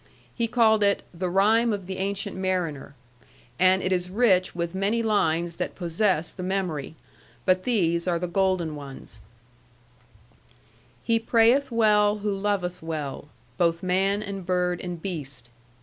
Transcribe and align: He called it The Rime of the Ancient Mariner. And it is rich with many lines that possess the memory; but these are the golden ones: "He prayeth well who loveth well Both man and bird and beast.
He 0.33 0.47
called 0.47 0.81
it 0.81 1.03
The 1.13 1.29
Rime 1.29 1.71
of 1.71 1.85
the 1.85 1.99
Ancient 1.99 2.35
Mariner. 2.35 2.95
And 3.59 3.83
it 3.83 3.91
is 3.91 4.09
rich 4.09 4.55
with 4.55 4.73
many 4.73 5.03
lines 5.03 5.57
that 5.57 5.75
possess 5.75 6.31
the 6.31 6.41
memory; 6.41 6.95
but 7.45 7.65
these 7.65 8.07
are 8.07 8.17
the 8.17 8.25
golden 8.25 8.75
ones: 8.75 9.21
"He 11.03 11.19
prayeth 11.19 11.69
well 11.69 12.17
who 12.17 12.35
loveth 12.35 12.81
well 12.81 13.27
Both 13.59 13.83
man 13.83 14.23
and 14.23 14.43
bird 14.43 14.81
and 14.81 14.99
beast. 14.99 15.51